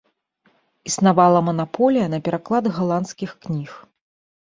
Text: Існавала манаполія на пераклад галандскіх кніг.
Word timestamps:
Існавала 0.91 1.39
манаполія 1.51 2.07
на 2.17 2.23
пераклад 2.31 2.73
галандскіх 2.81 3.31
кніг. 3.47 3.71